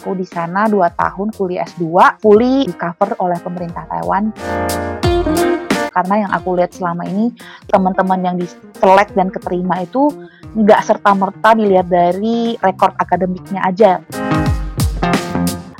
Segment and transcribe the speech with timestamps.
[0.00, 1.84] Aku di sana 2 tahun kuliah S2,
[2.24, 4.32] fully di cover oleh pemerintah Taiwan
[5.92, 7.34] karena yang aku lihat selama ini
[7.68, 8.48] teman-teman yang di
[8.80, 10.08] select dan keterima itu
[10.56, 14.00] nggak serta merta dilihat dari rekor akademiknya aja.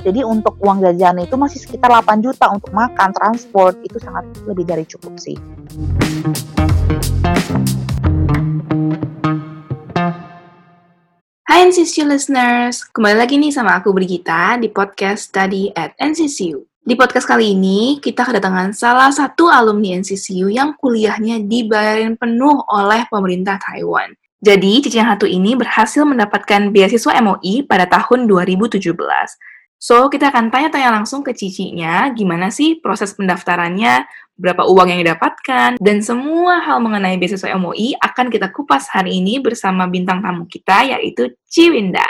[0.05, 4.69] Jadi untuk uang jajan itu masih sekitar 8 juta untuk makan, transport, itu sangat lebih
[4.69, 5.41] dari cukup sih.
[11.51, 16.63] Hai NCCU listeners, kembali lagi nih sama aku Brigita di podcast Study at NCCU.
[16.79, 23.03] Di podcast kali ini, kita kedatangan salah satu alumni NCCU yang kuliahnya dibayarin penuh oleh
[23.11, 24.15] pemerintah Taiwan.
[24.39, 28.79] Jadi, Cici yang satu ini berhasil mendapatkan beasiswa MOI pada tahun 2017.
[29.81, 34.05] So, kita akan tanya-tanya langsung ke Cicinya, gimana sih proses pendaftarannya,
[34.37, 39.41] berapa uang yang didapatkan, dan semua hal mengenai beasiswa MOI akan kita kupas hari ini
[39.41, 42.05] bersama bintang tamu kita, yaitu Ciwinda.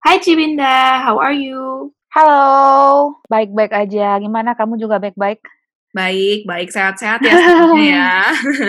[0.00, 1.92] Hai Ciwinda, how are you?
[2.08, 4.16] Halo, baik-baik aja.
[4.16, 5.44] Gimana kamu juga baik-baik?
[5.92, 8.12] Baik, baik, sehat-sehat ya semuanya ya.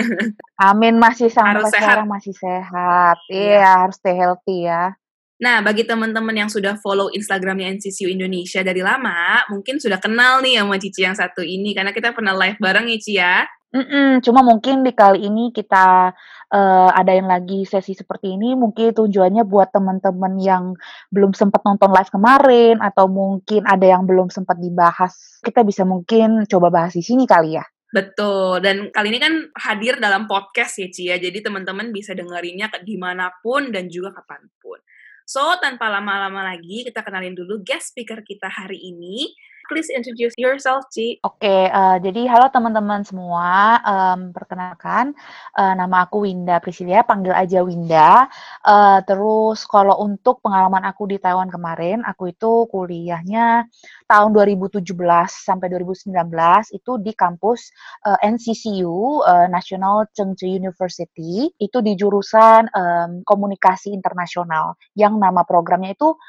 [0.76, 1.88] Amin, masih sampai Harus sehat.
[1.88, 3.16] sekarang masih sehat.
[3.32, 3.64] Iya.
[3.64, 4.92] Iya, harus stay healthy ya.
[5.42, 10.62] Nah, bagi teman-teman yang sudah follow Instagramnya NCCU Indonesia dari lama, mungkin sudah kenal nih
[10.62, 13.36] sama Cici yang satu ini, karena kita pernah live bareng ya, Ci ya.
[13.74, 16.14] Mm-mm, cuma mungkin di kali ini kita
[16.54, 20.78] eh, ada yang lagi sesi seperti ini, mungkin tujuannya buat teman-teman yang
[21.10, 26.46] belum sempat nonton live kemarin, atau mungkin ada yang belum sempat dibahas, kita bisa mungkin
[26.46, 27.66] coba bahas di sini kali ya.
[27.90, 32.70] Betul, dan kali ini kan hadir dalam podcast ya, Ci ya, jadi teman-teman bisa dengerinnya
[32.86, 34.78] di mana pun dan juga kapan pun.
[35.32, 39.32] So, tanpa lama-lama lagi, kita kenalin dulu guest speaker kita hari ini.
[39.72, 41.24] Please introduce yourself, Ci.
[41.24, 43.80] Oke, eh, jadi halo teman-teman semua.
[43.80, 45.16] Em, perkenalkan,
[45.56, 48.28] eh, nama aku Winda Priscilia, panggil aja Winda.
[48.68, 53.64] Eh, terus kalau untuk pengalaman aku di Taiwan kemarin, aku itu kuliahnya
[54.12, 57.72] tahun 2017 sampai 2019 itu di kampus
[58.12, 61.48] eh, NCCU, eh, National Chengchi University.
[61.56, 66.20] Itu di jurusan em, komunikasi internasional, yang nama programnya itu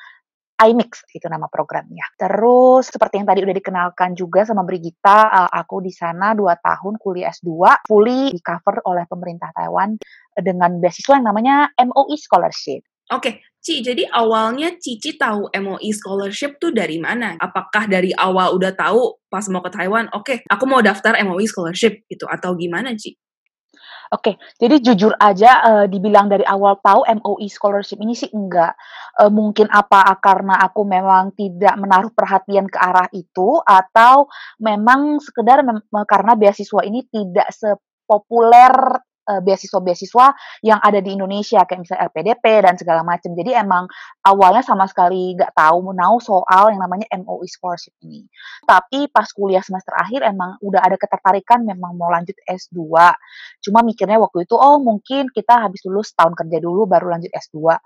[0.71, 2.07] iMix itu nama programnya.
[2.15, 6.95] Terus seperti yang tadi udah dikenalkan juga sama Brigita, uh, aku di sana 2 tahun
[7.03, 9.99] kuliah S2, fully di cover oleh pemerintah Taiwan
[10.39, 12.87] dengan beasiswa yang namanya MOE Scholarship.
[13.13, 17.37] Oke, Ci, jadi awalnya Cici tahu MOE Scholarship tuh dari mana?
[17.37, 22.07] Apakah dari awal udah tahu pas mau ke Taiwan, oke, aku mau daftar MOE Scholarship
[22.09, 23.15] gitu, atau gimana, Ci?
[24.13, 28.77] Oke, jadi jujur aja uh, dibilang dari awal tahu MOE scholarship ini sih enggak.
[29.17, 34.29] Uh, mungkin apa karena aku memang tidak menaruh perhatian ke arah itu atau
[34.61, 40.27] memang sekedar mem karena beasiswa ini tidak sepopuler uh, beasiswa-beasiswa
[40.67, 43.31] yang ada di Indonesia kayak misalnya LPDP dan segala macam.
[43.35, 43.87] Jadi emang
[44.27, 48.27] awalnya sama sekali nggak tahu menau soal yang namanya MOE scholarship ini.
[48.67, 52.79] Tapi pas kuliah semester akhir emang udah ada ketertarikan memang mau lanjut S2.
[53.63, 57.79] Cuma mikirnya waktu itu, oh mungkin kita habis lulus tahun kerja dulu baru lanjut S2.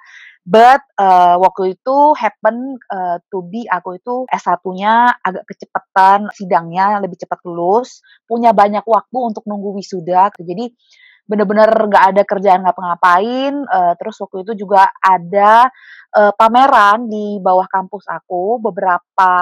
[0.47, 7.19] But uh, waktu itu happen uh, to be aku itu S1-nya agak kecepatan sidangnya lebih
[7.19, 7.99] cepat lulus,
[8.31, 10.31] punya banyak waktu untuk nunggu wisuda.
[10.39, 10.71] Jadi
[11.27, 13.55] bener-bener nggak ada kerjaan ngapa-ngapain.
[13.67, 15.69] Uh, terus waktu itu juga ada
[16.15, 19.33] uh, pameran di bawah kampus aku, beberapa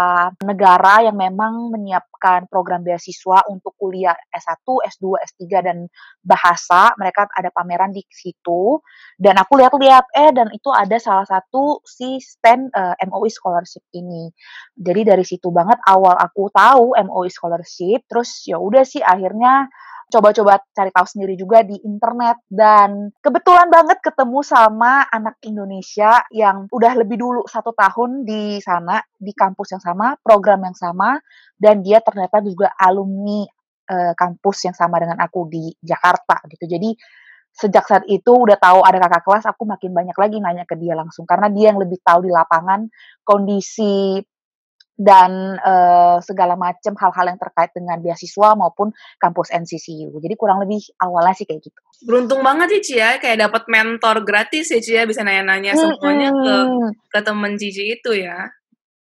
[0.42, 5.78] negara yang memang menyiapkan program beasiswa untuk kuliah S1, S2, S3 dan
[6.24, 6.96] bahasa.
[6.96, 8.80] Mereka ada pameran di situ
[9.20, 14.32] dan aku lihat-lihat eh dan itu ada salah satu si stand uh, MOE scholarship ini.
[14.74, 19.68] Jadi dari situ banget awal aku tahu MOE scholarship, terus ya udah sih akhirnya
[20.14, 22.46] coba-coba cari tahu sendiri juga di internet.
[22.46, 29.02] Dan kebetulan banget ketemu sama anak Indonesia yang udah lebih dulu satu tahun di sana
[29.18, 31.18] di kampus yang sama program yang sama
[31.58, 33.42] dan dia ternyata juga alumni
[33.90, 36.70] uh, kampus yang sama dengan aku di Jakarta gitu.
[36.70, 36.94] Jadi
[37.54, 40.98] sejak saat itu udah tahu ada kakak kelas aku makin banyak lagi nanya ke dia
[40.98, 41.26] langsung.
[41.26, 42.86] Karena dia yang lebih tahu di lapangan
[43.22, 44.18] kondisi
[44.94, 50.22] dan uh, segala macam hal-hal yang terkait dengan beasiswa maupun kampus NCCU.
[50.22, 51.80] Jadi kurang lebih awalnya sih kayak gitu.
[52.06, 56.30] Beruntung banget sih Ci ya, kayak dapat mentor gratis ya Ci ya, bisa nanya-nanya semuanya
[56.30, 56.54] ke
[57.10, 58.50] ke temen Cici itu ya.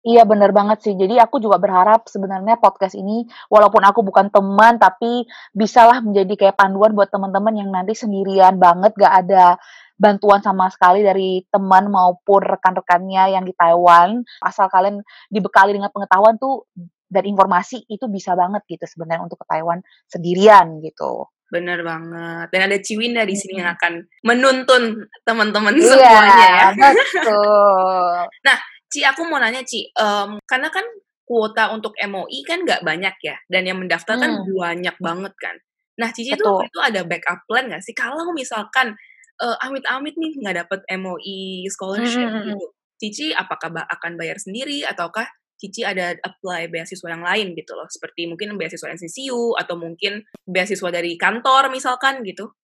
[0.05, 0.93] Iya bener banget sih.
[0.93, 5.25] Jadi aku juga berharap sebenarnya podcast ini walaupun aku bukan teman tapi
[5.57, 9.57] bisalah menjadi kayak panduan buat teman-teman yang nanti sendirian banget gak ada
[9.97, 14.21] bantuan sama sekali dari teman maupun rekan-rekannya yang di Taiwan.
[14.45, 15.01] Asal kalian
[15.33, 16.69] dibekali dengan pengetahuan tuh
[17.09, 21.33] dan informasi itu bisa banget gitu sebenarnya untuk ke Taiwan sendirian gitu.
[21.49, 22.53] Bener banget.
[22.53, 26.69] Dan ada Ciwinda di sini yang akan menuntun teman-teman Iya, semuanya ya.
[26.77, 28.17] betul.
[28.51, 28.59] Nah,
[28.95, 30.87] Ci, aku mau nanya Ci, um, karena kan
[31.27, 34.55] kuota untuk MOI kan nggak banyak ya, dan yang mendaftar kan hmm.
[34.55, 35.59] banyak banget kan.
[35.99, 37.91] Nah, Cici tuh itu ada backup plan nggak sih?
[37.91, 38.95] Kalau misalkan
[39.43, 42.55] uh, amit-amit nih nggak dapet MOI scholarship hmm.
[42.55, 42.67] gitu,
[43.03, 45.27] Cici apakah akan bayar sendiri ataukah
[45.59, 50.91] Cici ada apply beasiswa yang lain gitu loh, seperti mungkin beasiswa NCCU atau mungkin beasiswa
[50.95, 52.55] dari kantor misalkan gitu?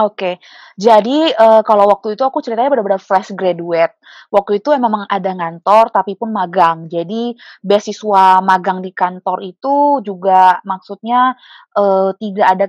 [0.00, 0.40] Oke.
[0.80, 3.92] Jadi, uh, kalau waktu itu aku ceritanya benar-benar fresh graduate.
[4.32, 6.88] Waktu itu memang ada ngantor, tapi pun magang.
[6.88, 11.36] Jadi, beasiswa magang di kantor itu juga maksudnya,
[11.76, 12.66] uh, tidak ada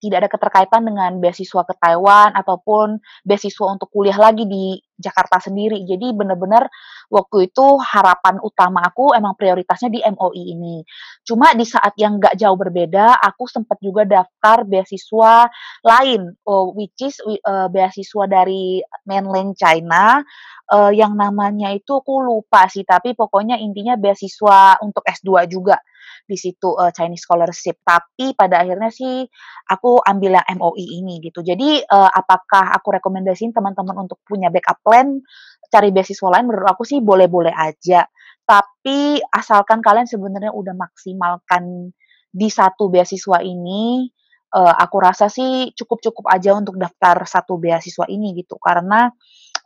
[0.00, 5.84] tidak ada keterkaitan dengan beasiswa ke Taiwan ataupun beasiswa untuk kuliah lagi di Jakarta sendiri.
[5.84, 6.66] Jadi benar-benar
[7.12, 10.76] waktu itu harapan utama aku emang prioritasnya di MOI ini.
[11.22, 15.46] Cuma di saat yang nggak jauh berbeda, aku sempat juga daftar beasiswa
[15.84, 20.24] lain, uh, which is uh, beasiswa dari mainland China,
[20.72, 25.78] uh, yang namanya itu aku lupa sih, tapi pokoknya intinya beasiswa untuk S2 juga
[26.26, 27.82] di situ uh, Chinese scholarship.
[27.86, 29.26] Tapi pada akhirnya sih
[29.70, 31.42] aku ambil yang MOI ini gitu.
[31.42, 35.18] Jadi uh, apakah aku rekomendasiin teman-teman untuk punya backup plan
[35.66, 38.06] cari beasiswa lain menurut aku sih boleh-boleh aja.
[38.46, 41.90] Tapi asalkan kalian sebenarnya udah maksimalkan
[42.30, 44.06] di satu beasiswa ini,
[44.54, 48.54] uh, aku rasa sih cukup-cukup aja untuk daftar satu beasiswa ini gitu.
[48.62, 49.10] Karena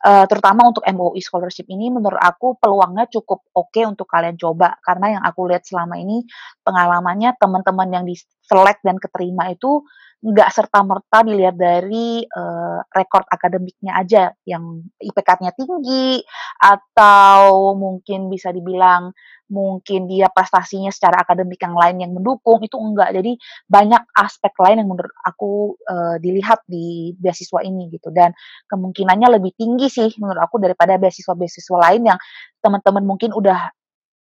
[0.06, 4.80] uh, terutama untuk MOE scholarship ini menurut aku peluangnya cukup oke okay untuk kalian coba
[4.80, 6.24] karena yang aku lihat selama ini
[6.64, 9.84] pengalamannya teman-teman yang di select dan keterima itu
[10.20, 16.20] nggak serta merta dilihat dari uh, rekor akademiknya aja yang IPK-nya tinggi
[16.60, 19.16] atau mungkin bisa dibilang
[19.50, 23.16] mungkin dia prestasinya secara akademik yang lain yang mendukung itu enggak.
[23.16, 23.34] Jadi
[23.66, 28.12] banyak aspek lain yang menurut aku uh, dilihat di beasiswa ini gitu.
[28.14, 28.36] Dan
[28.70, 32.18] kemungkinannya lebih tinggi sih menurut aku daripada beasiswa-beasiswa lain yang
[32.62, 33.72] teman-teman mungkin udah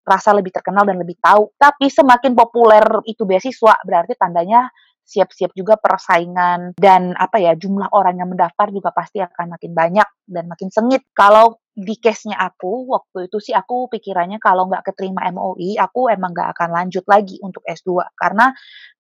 [0.09, 1.53] rasa lebih terkenal dan lebih tahu.
[1.59, 4.65] Tapi semakin populer itu beasiswa berarti tandanya
[5.09, 10.05] siap-siap juga persaingan dan apa ya jumlah orang yang mendaftar juga pasti akan makin banyak
[10.29, 11.01] dan makin sengit.
[11.17, 16.35] Kalau di case-nya aku waktu itu sih aku pikirannya kalau nggak keterima MOI aku emang
[16.35, 18.51] nggak akan lanjut lagi untuk S2 karena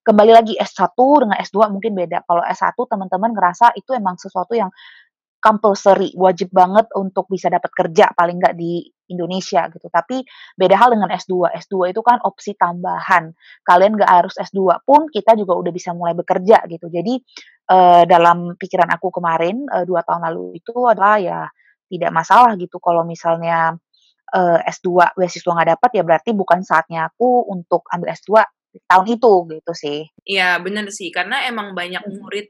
[0.01, 2.25] kembali lagi S1 dengan S2 mungkin beda.
[2.25, 4.73] Kalau S1 teman-teman ngerasa itu emang sesuatu yang
[5.39, 9.89] compulsory, wajib banget untuk bisa dapat kerja paling nggak di Indonesia gitu.
[9.89, 10.21] Tapi
[10.55, 11.51] beda hal dengan S2.
[11.57, 13.33] S2 itu kan opsi tambahan.
[13.65, 16.87] Kalian nggak harus S2 pun kita juga udah bisa mulai bekerja gitu.
[16.87, 17.19] Jadi
[17.73, 21.49] uh, dalam pikiran aku kemarin uh, dua tahun lalu itu adalah ya
[21.89, 23.73] tidak masalah gitu kalau misalnya
[24.33, 29.05] uh, S2 beasiswa nggak dapat ya berarti bukan saatnya aku untuk ambil S2 di tahun
[29.09, 29.99] itu gitu sih.
[30.29, 32.15] Iya bener sih karena emang banyak hmm.
[32.21, 32.47] murid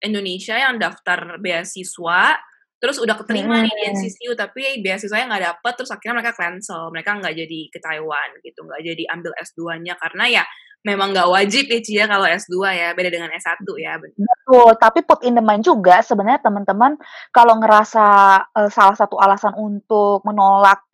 [0.00, 2.38] Indonesia yang daftar beasiswa
[2.78, 3.64] terus udah keterima hmm.
[3.66, 6.82] nih di NCCU tapi beasiswanya nggak dapet terus akhirnya mereka cancel.
[6.94, 10.44] Mereka nggak jadi ke Taiwan gitu nggak jadi ambil S2-nya karena ya
[10.86, 12.88] memang nggak wajib ya Cia kalau S2 ya.
[12.94, 14.70] Beda dengan S1 ya betul.
[14.78, 16.94] Tapi put in the mind juga sebenarnya teman-teman
[17.34, 18.06] kalau ngerasa
[18.54, 20.86] uh, salah satu alasan untuk menolak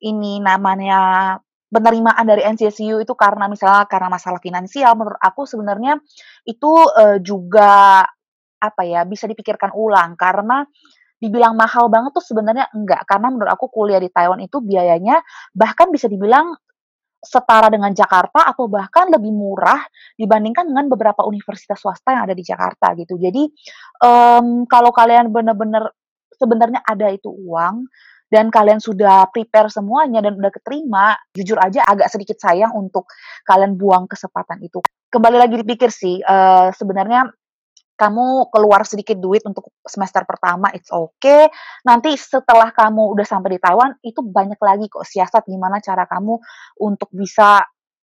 [0.00, 1.36] ini namanya
[1.70, 6.02] penerimaan dari NCCU itu karena misalnya karena masalah finansial menurut aku sebenarnya
[6.42, 8.04] itu uh, juga
[8.60, 10.14] apa ya, bisa dipikirkan ulang.
[10.20, 10.60] Karena
[11.20, 15.20] dibilang mahal banget tuh sebenarnya enggak, karena menurut aku kuliah di Taiwan itu biayanya
[15.52, 16.56] bahkan bisa dibilang
[17.20, 19.84] setara dengan Jakarta atau bahkan lebih murah
[20.16, 23.20] dibandingkan dengan beberapa universitas swasta yang ada di Jakarta gitu.
[23.20, 23.44] Jadi
[24.00, 25.92] um, kalau kalian benar-benar
[26.32, 27.84] sebenarnya ada itu uang
[28.32, 33.10] dan kalian sudah prepare semuanya dan udah keterima, jujur aja agak sedikit sayang untuk
[33.44, 34.80] kalian buang kesempatan itu.
[35.10, 37.26] Kembali lagi dipikir sih, uh, sebenarnya
[38.00, 41.52] kamu keluar sedikit duit untuk semester pertama, it's okay.
[41.84, 46.40] Nanti setelah kamu udah sampai di Taiwan, itu banyak lagi kok siasat gimana cara kamu
[46.80, 47.60] untuk bisa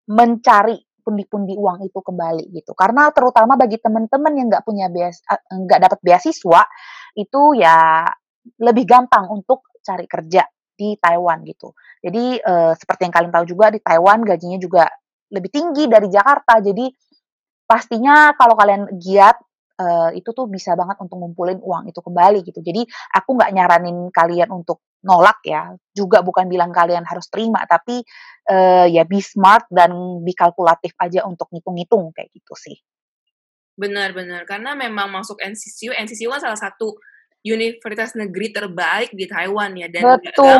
[0.08, 2.72] mencari pundi-pundi uang itu kembali gitu.
[2.72, 6.64] Karena terutama bagi teman-teman yang nggak punya bias, eh, nggak dapat beasiswa,
[7.12, 8.08] itu ya
[8.64, 11.76] lebih gampang untuk cari kerja di Taiwan gitu.
[12.00, 14.84] Jadi uh, seperti yang kalian tahu juga di Taiwan gajinya juga
[15.30, 16.58] lebih tinggi dari Jakarta.
[16.60, 16.90] Jadi
[17.64, 19.38] pastinya kalau kalian giat
[19.78, 22.60] uh, itu tuh bisa banget untuk ngumpulin uang itu kembali gitu.
[22.62, 28.00] Jadi aku nggak nyaranin kalian untuk nolak ya, juga bukan bilang kalian harus terima, tapi
[28.48, 29.92] uh, ya be smart dan
[30.24, 32.76] be kalkulatif aja untuk ngitung-ngitung kayak gitu sih.
[33.76, 36.94] Benar-benar, karena memang masuk NCCU, NCCU kan salah satu
[37.44, 40.56] universitas negeri terbaik di Taiwan ya, dan Betul.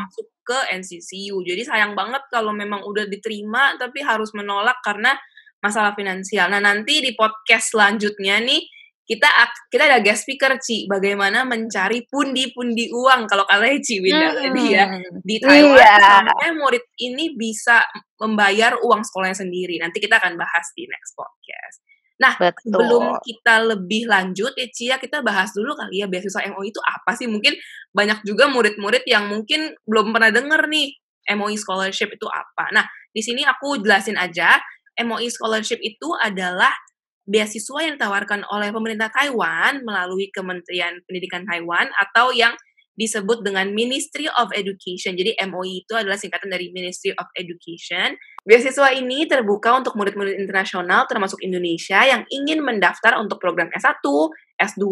[0.00, 1.42] masuk ke NCCU.
[1.42, 5.18] Jadi sayang banget kalau memang udah diterima tapi harus menolak karena
[5.62, 6.48] masalah finansial.
[6.52, 8.62] Nah, nanti di podcast selanjutnya nih
[9.06, 9.30] kita
[9.70, 14.38] kita ada guest speaker Ci bagaimana mencari pundi-pundi uang kalau kalian Ci Winda hmm.
[14.42, 14.84] tadi ya
[15.22, 16.26] di Taiwan iya.
[16.26, 17.86] sampai murid ini bisa
[18.18, 19.78] membayar uang sekolahnya sendiri.
[19.78, 21.86] Nanti kita akan bahas di next podcast.
[22.16, 22.72] Nah, Betul.
[22.72, 27.12] sebelum kita lebih lanjut ya Cia, kita bahas dulu kali ya beasiswa MOI itu apa
[27.12, 27.28] sih?
[27.28, 27.52] Mungkin
[27.92, 30.96] banyak juga murid-murid yang mungkin belum pernah denger nih
[31.36, 32.72] MOI scholarship itu apa.
[32.72, 34.56] Nah, di sini aku jelasin aja,
[35.00, 36.72] MOI scholarship itu adalah
[37.26, 42.54] beasiswa yang ditawarkan oleh pemerintah Taiwan melalui Kementerian Pendidikan Taiwan atau yang
[42.96, 45.14] disebut dengan Ministry of Education.
[45.20, 48.16] Jadi MOE itu adalah singkatan dari Ministry of Education.
[48.42, 54.00] Beasiswa ini terbuka untuk murid-murid internasional termasuk Indonesia yang ingin mendaftar untuk program S1,
[54.56, 54.84] S2,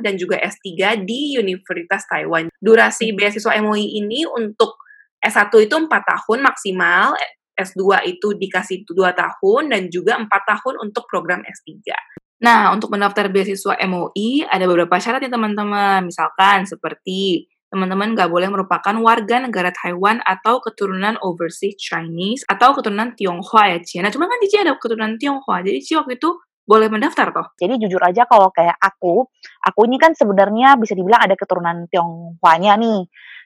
[0.00, 2.48] dan juga S3 di Universitas Taiwan.
[2.56, 4.80] Durasi beasiswa MOE ini untuk
[5.20, 7.12] S1 itu 4 tahun maksimal,
[7.60, 11.92] S2 itu dikasih 2 tahun, dan juga 4 tahun untuk program S3.
[12.40, 16.08] Nah, untuk mendaftar beasiswa MOI ada beberapa syarat ya teman-teman.
[16.08, 23.12] Misalkan seperti teman-teman nggak boleh merupakan warga negara Taiwan atau keturunan overseas Chinese atau keturunan
[23.14, 24.00] Tionghoa ya Cia.
[24.00, 25.62] Nah, cuma kan di Cia ada keturunan Tionghoa.
[25.62, 26.32] Jadi Cia waktu itu
[26.64, 27.46] boleh mendaftar toh.
[27.58, 29.26] Jadi jujur aja kalau kayak aku,
[29.66, 33.00] aku ini kan sebenarnya bisa dibilang ada keturunan Tionghoanya nih.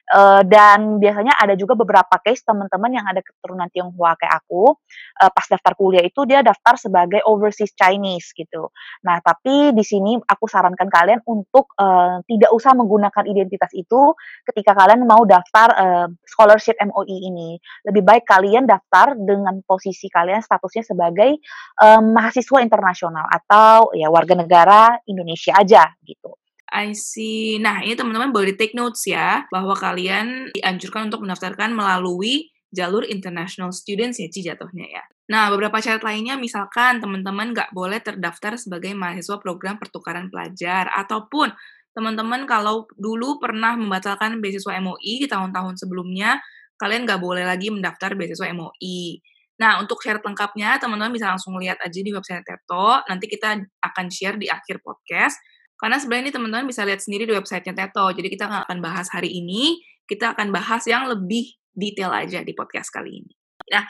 [0.05, 4.77] Uh, dan biasanya ada juga beberapa case teman-teman yang ada keturunan Tionghoa kayak aku,
[5.17, 8.69] uh, pas daftar kuliah itu dia daftar sebagai overseas Chinese gitu.
[9.01, 14.13] Nah, tapi di sini aku sarankan kalian untuk uh, tidak usah menggunakan identitas itu
[14.45, 17.57] ketika kalian mau daftar uh, scholarship MOE ini.
[17.89, 21.41] Lebih baik kalian daftar dengan posisi kalian statusnya sebagai
[21.81, 26.37] uh, mahasiswa internasional atau ya warga negara Indonesia aja gitu.
[26.75, 27.55] I see.
[27.63, 33.71] Nah, ini teman-teman boleh take notes ya, bahwa kalian dianjurkan untuk mendaftarkan melalui jalur international
[33.71, 35.03] students ya, Ci jatuhnya ya.
[35.31, 41.55] Nah, beberapa syarat lainnya, misalkan teman-teman nggak boleh terdaftar sebagai mahasiswa program pertukaran pelajar, ataupun
[41.95, 46.43] teman-teman kalau dulu pernah membatalkan beasiswa MOI di tahun-tahun sebelumnya,
[46.75, 49.23] kalian nggak boleh lagi mendaftar beasiswa MOI.
[49.55, 52.99] Nah, untuk syarat lengkapnya, teman-teman bisa langsung lihat aja di website Teto.
[53.07, 55.39] Nanti kita akan share di akhir podcast.
[55.75, 58.07] Karena sebenarnya ini teman-teman bisa lihat sendiri di websitenya Teto.
[58.15, 62.55] Jadi kita nggak akan bahas hari ini, kita akan bahas yang lebih detail aja di
[62.55, 63.33] podcast kali ini.
[63.75, 63.83] Nah,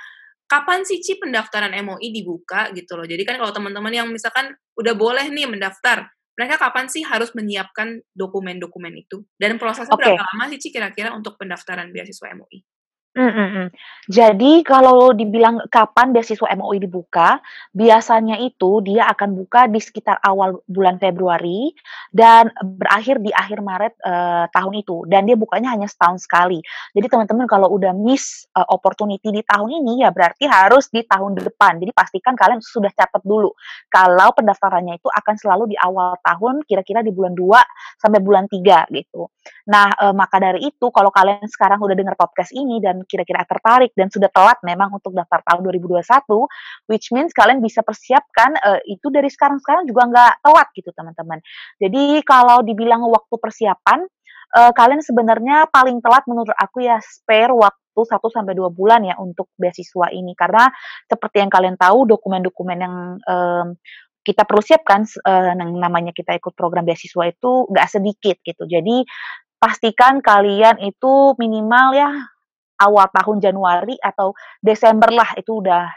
[0.49, 3.05] kapan sih Ci pendaftaran MOI dibuka gitu loh.
[3.05, 8.01] Jadi kan kalau teman-teman yang misalkan udah boleh nih mendaftar, mereka kapan sih harus menyiapkan
[8.11, 9.23] dokumen-dokumen itu?
[9.39, 10.11] Dan prosesnya okay.
[10.11, 12.74] berapa lama sih Ci kira-kira untuk pendaftaran beasiswa MOI?
[13.15, 13.67] Mm, mm
[14.11, 17.39] Jadi kalau dibilang kapan beasiswa MOI dibuka,
[17.71, 21.71] biasanya itu dia akan buka di sekitar awal bulan Februari
[22.11, 25.07] dan berakhir di akhir Maret uh, tahun itu.
[25.07, 26.59] Dan dia bukanya hanya setahun sekali.
[26.91, 31.39] Jadi teman-teman kalau udah miss uh, opportunity di tahun ini ya berarti harus di tahun
[31.39, 31.79] depan.
[31.79, 33.55] Jadi pastikan kalian sudah catat dulu.
[33.87, 37.63] Kalau pendaftarannya itu akan selalu di awal tahun, kira-kira di bulan 2
[37.95, 39.31] sampai bulan 3 gitu.
[39.71, 43.93] Nah, uh, maka dari itu kalau kalian sekarang udah dengar podcast ini dan kira-kira tertarik
[43.93, 46.03] dan sudah telat memang untuk daftar tahun 2021,
[46.91, 51.39] which means kalian bisa persiapkan uh, itu dari sekarang-sekarang juga nggak telat gitu teman-teman.
[51.79, 53.99] Jadi kalau dibilang waktu persiapan,
[54.57, 59.15] uh, kalian sebenarnya paling telat menurut aku ya spare waktu 1 sampai 2 bulan ya
[59.15, 60.67] untuk beasiswa ini karena
[61.07, 63.67] seperti yang kalian tahu dokumen-dokumen yang um,
[64.25, 68.65] kita perlu siapkan uh, yang namanya kita ikut program beasiswa itu nggak sedikit gitu.
[68.65, 69.05] Jadi
[69.61, 72.09] pastikan kalian itu minimal ya
[72.79, 75.87] awal tahun Januari atau Desember lah itu udah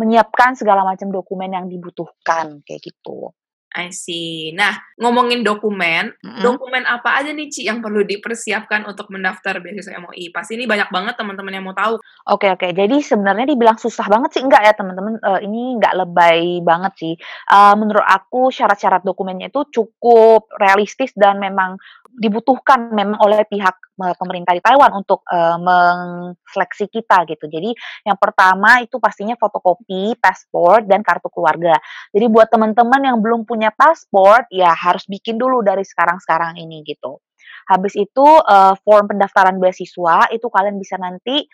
[0.00, 3.32] menyiapkan segala macam dokumen yang dibutuhkan kayak gitu.
[3.70, 4.50] I see.
[4.50, 6.42] Nah, ngomongin dokumen, mm-hmm.
[6.42, 10.34] dokumen apa aja nih Ci yang perlu dipersiapkan untuk mendaftar beasiswa MOI?
[10.34, 12.02] Pasti ini banyak banget teman-teman yang mau tahu.
[12.26, 12.66] Oke okay, oke.
[12.66, 12.70] Okay.
[12.74, 15.22] Jadi sebenarnya dibilang susah banget sih enggak ya teman-teman?
[15.22, 17.14] Uh, ini enggak lebay banget sih.
[17.46, 21.78] Uh, menurut aku syarat-syarat dokumennya itu cukup realistis dan memang
[22.18, 23.76] dibutuhkan memang oleh pihak
[24.18, 27.46] pemerintah di Taiwan untuk uh, mengseleksi kita gitu.
[27.46, 27.70] Jadi
[28.08, 31.76] yang pertama itu pastinya fotokopi, paspor dan kartu keluarga.
[32.10, 37.20] Jadi buat teman-teman yang belum punya paspor ya harus bikin dulu dari sekarang-sekarang ini gitu.
[37.68, 41.46] Habis itu uh, form pendaftaran beasiswa itu kalian bisa nanti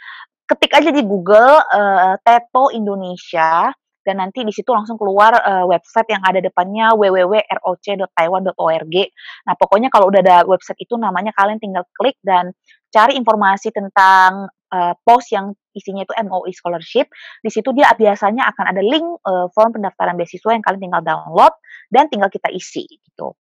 [0.47, 3.69] ketik aja di Google uh, Teto Indonesia
[4.07, 8.95] dan nanti di situ langsung keluar uh, website yang ada depannya www.roc.taiwan.org.
[9.43, 12.55] Nah, pokoknya kalau udah ada website itu namanya kalian tinggal klik dan
[12.95, 17.11] cari informasi tentang uh, post yang isinya itu MOE scholarship.
[17.43, 21.59] Di situ dia biasanya akan ada link uh, form pendaftaran beasiswa yang kalian tinggal download
[21.91, 23.35] dan tinggal kita isi gitu.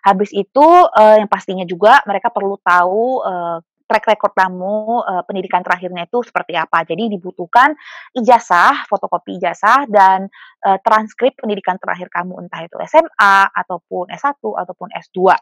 [0.00, 5.62] Habis itu uh, yang pastinya juga mereka perlu tahu uh, track record kamu uh, pendidikan
[5.62, 6.82] terakhirnya itu seperti apa.
[6.82, 7.72] Jadi dibutuhkan
[8.12, 10.26] ijazah, fotokopi ijazah dan
[10.66, 15.38] uh, transkrip pendidikan terakhir kamu entah itu SMA ataupun S1 ataupun S2.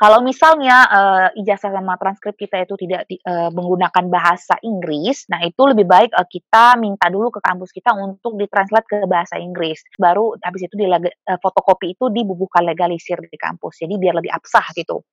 [0.00, 5.62] Kalau misalnya uh, ijazah sama transkrip kita itu tidak uh, menggunakan bahasa Inggris, nah itu
[5.68, 9.84] lebih baik uh, kita minta dulu ke kampus kita untuk ditranslate ke bahasa Inggris.
[10.00, 13.84] Baru habis itu di uh, fotokopi itu dibubuhkan legalisir di kampus.
[13.84, 15.04] Jadi biar lebih absah gitu.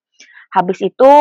[0.52, 1.14] Habis itu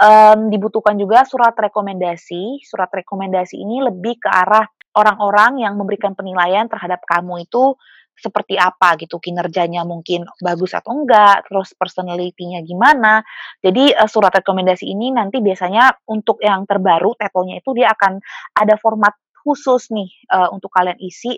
[0.00, 2.64] um, dibutuhkan juga surat rekomendasi.
[2.66, 7.74] Surat rekomendasi ini lebih ke arah orang-orang yang memberikan penilaian terhadap kamu itu
[8.14, 13.26] seperti apa gitu kinerjanya mungkin bagus atau enggak, terus personality-nya gimana.
[13.58, 18.22] Jadi uh, surat rekomendasi ini nanti biasanya untuk yang terbaru titelnya itu dia akan
[18.54, 21.36] ada format khusus nih uh, untuk kalian isi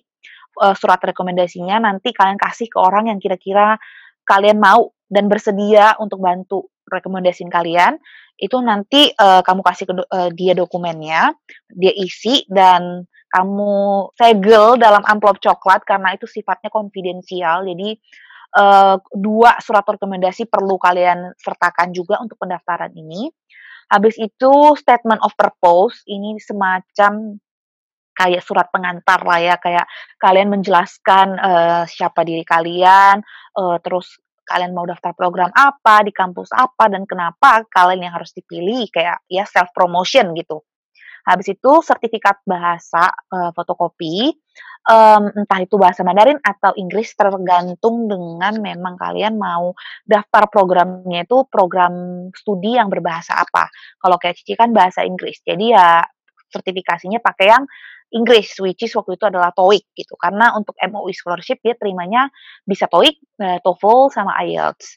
[0.62, 3.80] uh, surat rekomendasinya nanti kalian kasih ke orang yang kira-kira
[4.22, 7.98] kalian mau dan bersedia untuk bantu rekomendasiin kalian
[8.36, 11.32] itu nanti uh, kamu kasih ke uh, dia dokumennya,
[11.72, 13.74] dia isi dan kamu
[14.16, 17.64] segel dalam amplop coklat karena itu sifatnya konfidensial.
[17.64, 17.96] Jadi
[18.60, 23.32] uh, dua surat rekomendasi perlu kalian sertakan juga untuk pendaftaran ini.
[23.88, 27.38] Habis itu statement of purpose ini semacam
[28.16, 33.20] kayak surat pengantar lah ya, kayak kalian menjelaskan uh, siapa diri kalian,
[33.60, 34.16] uh, terus
[34.46, 39.20] kalian mau daftar program apa, di kampus apa, dan kenapa kalian yang harus dipilih, kayak
[39.26, 40.62] ya self promotion gitu.
[41.26, 44.30] Habis itu sertifikat bahasa uh, fotokopi,
[44.86, 49.74] um, entah itu bahasa Mandarin atau Inggris tergantung dengan memang kalian mau
[50.06, 53.66] daftar programnya itu program studi yang berbahasa apa.
[53.98, 55.88] Kalau kayak Cici kan bahasa Inggris, jadi ya
[56.46, 57.66] sertifikasinya pakai yang
[58.16, 60.16] Inggris, which is waktu itu adalah TOEIC gitu.
[60.16, 62.32] Karena untuk MOE scholarship dia terimanya
[62.64, 64.96] bisa TOEIC, uh, TOEFL sama IELTS.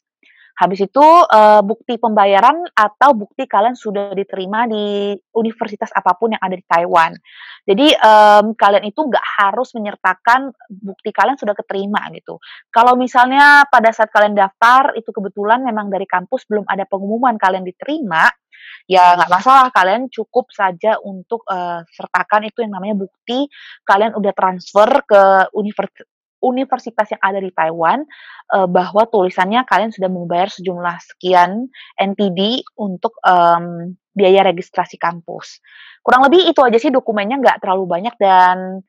[0.59, 6.43] Habis itu uh, bukti pembayaran atau bukti kalian sudah diterima di universitas apa pun yang
[6.43, 7.15] ada di Taiwan.
[7.63, 12.43] Jadi um, kalian itu nggak harus menyertakan bukti kalian sudah keterima gitu.
[12.75, 17.63] Kalau misalnya pada saat kalian daftar itu kebetulan memang dari kampus belum ada pengumuman kalian
[17.63, 18.27] diterima,
[18.83, 23.48] ya nggak masalah kalian cukup saja untuk uh, sertakan itu yang namanya bukti
[23.87, 25.22] kalian udah transfer ke
[25.55, 28.03] universitas universitas yang ada di Taiwan
[28.55, 31.67] uh, bahwa tulisannya kalian sudah membayar sejumlah sekian
[31.99, 35.59] NTD untuk um, biaya registrasi kampus.
[36.03, 38.83] Kurang lebih itu aja sih dokumennya nggak terlalu banyak dan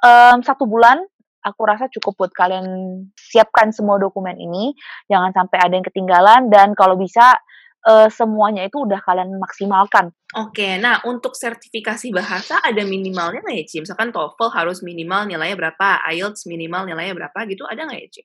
[0.00, 1.00] um, satu bulan
[1.44, 2.66] aku rasa cukup buat kalian
[3.14, 4.72] siapkan semua dokumen ini.
[5.12, 7.36] Jangan sampai ada yang ketinggalan dan kalau bisa
[7.84, 10.10] uh, semuanya itu udah kalian maksimalkan.
[10.34, 13.76] Oke, nah untuk sertifikasi bahasa ada minimalnya nggak ya, Ci?
[13.86, 18.20] Misalkan TOEFL harus minimal nilainya berapa, IELTS minimal nilainya berapa gitu, ada nggak ya, Ci?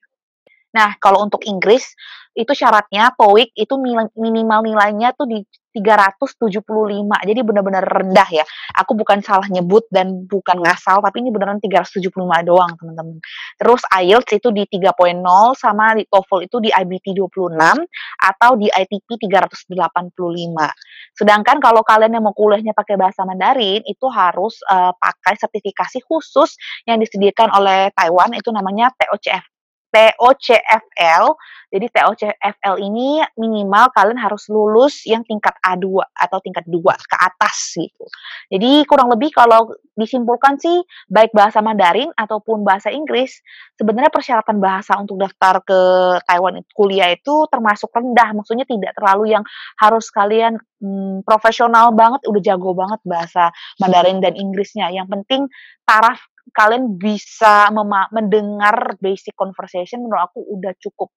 [0.69, 1.97] Nah, kalau untuk Inggris
[2.37, 3.73] itu syaratnya TOEIC itu
[4.15, 6.61] minimal nilainya tuh di 375.
[7.25, 8.45] Jadi benar-benar rendah ya.
[8.81, 12.09] Aku bukan salah nyebut dan bukan ngasal, tapi ini beneran 375
[12.45, 13.21] doang, teman-teman.
[13.57, 15.21] Terus IELTS itu di 3.0
[15.53, 17.53] sama di TOEFL itu di IBT 26
[18.17, 19.69] atau di ITP 385.
[21.13, 26.57] Sedangkan kalau kalian yang mau kuliahnya pakai bahasa Mandarin itu harus uh, pakai sertifikasi khusus
[26.89, 29.58] yang disediakan oleh Taiwan itu namanya TOCF
[29.89, 31.25] TOCFL.
[31.69, 37.77] Jadi TOCFL ini minimal kalian harus lulus yang tingkat A2 atau tingkat 2 ke atas
[37.77, 38.05] gitu.
[38.49, 43.37] Jadi kurang lebih kalau disimpulkan sih baik bahasa Mandarin ataupun bahasa Inggris
[43.77, 45.79] sebenarnya persyaratan bahasa untuk daftar ke
[46.25, 48.33] Taiwan kuliah itu termasuk rendah.
[48.33, 49.43] Maksudnya tidak terlalu yang
[49.77, 54.89] harus kalian hmm, profesional banget, udah jago banget bahasa Mandarin dan Inggrisnya.
[54.89, 55.41] Yang penting
[55.85, 56.17] taraf
[56.53, 57.69] kalian bisa
[58.11, 61.09] mendengar basic conversation menurut aku udah cukup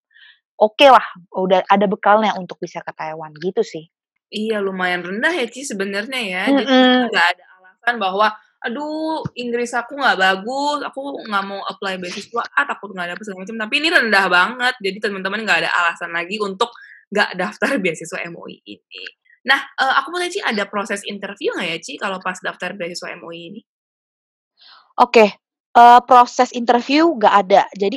[0.63, 1.03] oke okay lah,
[1.35, 3.91] udah ada bekalnya untuk bisa ke Taiwan gitu sih.
[4.33, 6.43] Iya lumayan rendah ya Ci sebenarnya ya.
[6.49, 6.57] Mm.
[6.63, 6.75] Jadi
[7.11, 8.29] nggak ada alasan bahwa
[8.63, 13.43] aduh Inggris aku nggak bagus, aku nggak mau apply beasiswa, ah takut nggak dapet segala
[13.45, 13.57] macam.
[13.67, 16.71] Tapi ini rendah banget, jadi teman-teman nggak ada alasan lagi untuk
[17.11, 19.05] nggak daftar beasiswa MOI ini.
[19.43, 22.79] Nah, uh, aku mau tanya Ci, ada proses interview nggak ya Ci kalau pas daftar
[22.79, 23.61] beasiswa MOI ini?
[25.01, 25.25] Oke,
[25.73, 27.63] uh, proses interview nggak ada.
[27.73, 27.97] Jadi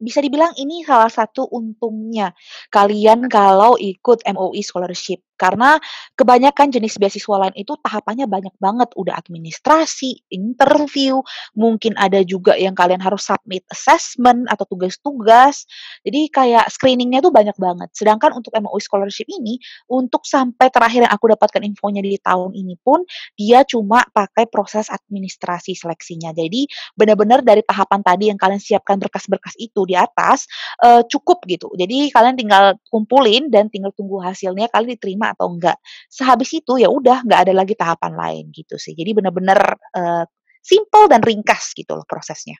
[0.00, 2.32] bisa dibilang ini salah satu untungnya
[2.72, 5.20] kalian kalau ikut MOE scholarship.
[5.40, 5.80] Karena
[6.20, 11.24] kebanyakan jenis beasiswa lain itu tahapannya banyak banget, udah administrasi, interview,
[11.56, 15.64] mungkin ada juga yang kalian harus submit assessment atau tugas-tugas.
[16.04, 17.88] Jadi kayak screeningnya tuh banyak banget.
[17.96, 19.56] Sedangkan untuk MOE scholarship ini,
[19.88, 23.00] untuk sampai terakhir yang aku dapatkan infonya di tahun ini pun,
[23.40, 26.36] dia cuma pakai proses administrasi seleksinya.
[26.36, 30.44] Jadi benar-benar dari tahapan tadi yang kalian siapkan berkas-berkas itu di atas,
[30.84, 31.72] uh, cukup gitu.
[31.78, 35.78] Jadi kalian tinggal kumpulin dan tinggal tunggu hasilnya, kalian diterima atau enggak.
[36.10, 38.92] Sehabis itu ya udah nggak ada lagi tahapan lain gitu sih.
[38.98, 39.58] Jadi bener-bener
[39.94, 40.24] uh,
[40.60, 42.58] simple dan ringkas gitu loh prosesnya.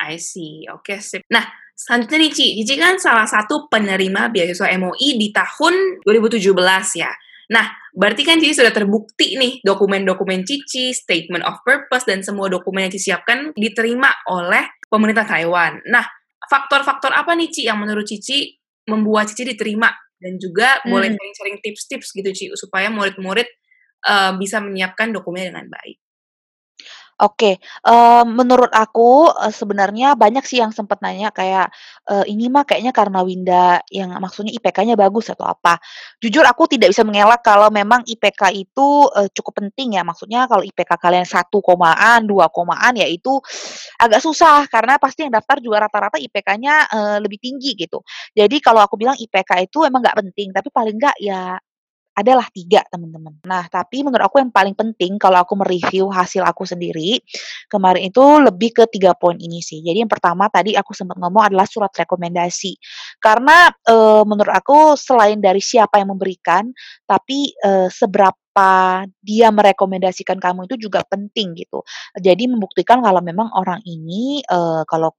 [0.00, 0.66] I see.
[0.70, 1.22] Oke, sip.
[1.30, 2.46] Nah, selanjutnya nih Ci.
[2.62, 7.10] Cici kan salah satu penerima beasiswa MOI di tahun 2017 ya.
[7.52, 12.88] Nah, berarti kan Cici sudah terbukti nih dokumen-dokumen Cici, statement of purpose, dan semua dokumen
[12.88, 15.84] yang Cici siapkan diterima oleh pemerintah Taiwan.
[15.88, 16.04] Nah,
[16.48, 18.56] faktor-faktor apa nih Ci yang menurut Cici
[18.88, 19.92] membuat Cici diterima?
[20.20, 20.90] Dan juga hmm.
[20.92, 23.48] boleh sharing-sharing tips-tips gitu Ci, supaya murid-murid
[24.06, 26.03] uh, bisa menyiapkan dokumen dengan baik.
[27.22, 27.62] Oke,
[28.26, 31.70] menurut aku, sebenarnya banyak sih yang sempat nanya kayak,
[32.26, 35.78] "Ini mah kayaknya karena Winda yang maksudnya IPK-nya bagus atau apa?"
[36.18, 40.66] Jujur aku tidak bisa mengelak kalau memang IPK itu, eee, cukup penting ya, maksudnya kalau
[40.66, 43.38] IPK kalian 1 komaan, 2 komaan, ya itu
[44.02, 48.02] agak susah karena pasti yang daftar juga rata-rata IPK-nya, eee, lebih tinggi gitu.
[48.34, 51.58] Jadi kalau aku bilang IPK itu emang nggak penting, tapi paling nggak ya
[52.14, 53.42] adalah tiga teman-teman.
[53.42, 57.18] Nah, tapi menurut aku yang paling penting kalau aku mereview hasil aku sendiri,
[57.66, 59.82] kemarin itu lebih ke tiga poin ini sih.
[59.82, 62.78] Jadi yang pertama tadi aku sempat ngomong adalah surat rekomendasi.
[63.18, 66.70] Karena e, menurut aku selain dari siapa yang memberikan,
[67.02, 71.82] tapi e, seberapa dia merekomendasikan kamu itu juga penting gitu.
[72.14, 75.10] Jadi membuktikan kalau memang orang ini e, kalau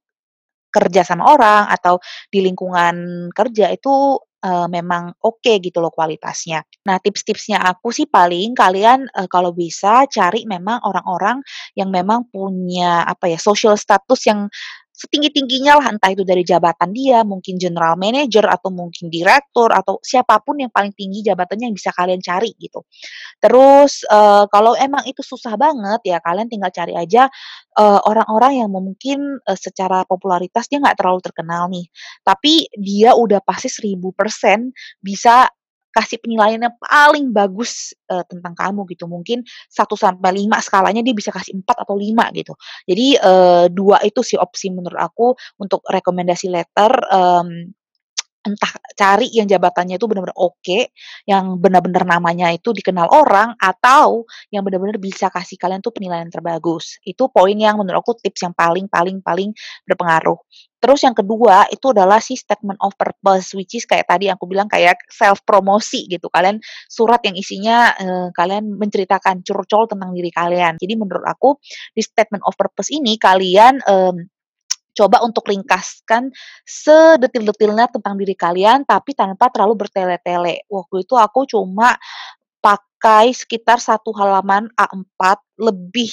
[0.76, 1.96] kerja sama orang atau
[2.28, 6.60] di lingkungan kerja itu uh, memang oke okay gitu loh kualitasnya.
[6.84, 11.40] Nah, tips-tipsnya aku sih paling kalian uh, kalau bisa cari memang orang-orang
[11.74, 14.52] yang memang punya apa ya, social status yang
[14.96, 20.40] setinggi-tingginya lah entah itu dari jabatan dia, mungkin general manager atau mungkin direktur atau siapa
[20.40, 22.80] pun yang paling tinggi jabatannya yang bisa kalian cari gitu.
[23.36, 27.28] Terus uh, kalau emang itu susah banget ya kalian tinggal cari aja
[27.76, 31.86] orang orang-orang yang mungkin uh, secara popularitas dia nggak terlalu terkenal nih,
[32.24, 34.00] tapi dia udah pasti 1000%
[35.04, 35.44] bisa
[35.96, 39.08] kasih penilaian yang paling bagus uh, tentang kamu gitu.
[39.08, 42.52] Mungkin 1 sampai 5 skalanya dia bisa kasih 4 atau 5 gitu.
[42.84, 47.72] Jadi uh, dua itu sih opsi menurut aku untuk rekomendasi letter um,
[48.46, 50.94] entah cari yang jabatannya itu benar-benar oke,
[51.26, 54.22] yang benar-benar namanya itu dikenal orang, atau
[54.54, 57.02] yang benar-benar bisa kasih kalian tuh penilaian terbagus.
[57.02, 59.50] Itu poin yang menurut aku tips yang paling paling paling
[59.84, 60.38] berpengaruh.
[60.76, 64.70] Terus yang kedua itu adalah si statement of purpose, which is kayak tadi aku bilang
[64.70, 66.30] kayak self promosi gitu.
[66.30, 70.78] Kalian surat yang isinya eh, kalian menceritakan curcol tentang diri kalian.
[70.78, 71.58] Jadi menurut aku
[71.96, 74.14] di statement of purpose ini kalian eh,
[74.96, 76.32] coba untuk ringkaskan
[76.64, 80.64] sedetil-detilnya tentang diri kalian, tapi tanpa terlalu bertele-tele.
[80.72, 82.00] Waktu itu aku cuma
[82.64, 86.10] pakai sekitar satu halaman A4 lebih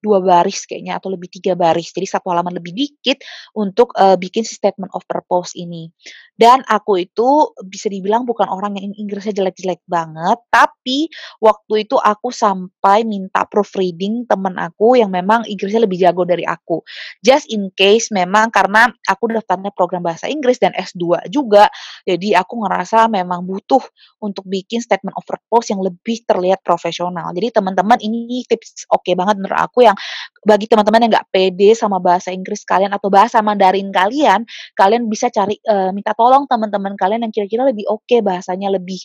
[0.00, 1.92] dua baris kayaknya atau lebih tiga baris.
[1.92, 3.20] Jadi satu halaman lebih dikit
[3.56, 5.92] untuk uh, bikin si statement of purpose ini.
[6.40, 12.32] Dan aku itu bisa dibilang bukan orang yang Inggrisnya jelek-jelek banget, tapi waktu itu aku
[12.32, 16.80] sampai minta proofreading temen aku yang memang Inggrisnya lebih jago dari aku.
[17.20, 21.68] Just in case memang karena aku daftarnya program bahasa Inggris dan S2 juga,
[22.08, 23.84] jadi aku ngerasa memang butuh
[24.24, 27.36] untuk bikin statement of purpose yang lebih terlihat profesional.
[27.36, 29.96] Jadi teman-teman ini tips oke okay banget menurut aku yang
[30.40, 34.46] bagi teman-teman yang nggak pede sama bahasa Inggris kalian atau bahasa Mandarin kalian,
[34.78, 39.02] kalian bisa cari uh, minta tolong teman-teman kalian yang kira-kira lebih oke okay, bahasanya lebih